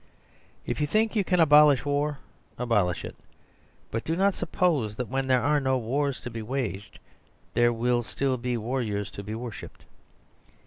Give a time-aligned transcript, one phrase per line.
[0.65, 2.17] If you think you can abolish war,
[2.57, 3.15] abolish it;
[3.91, 6.97] but do not suppose that when there are no wars to be waged,
[7.53, 9.85] there will still be warriors to be worshipped.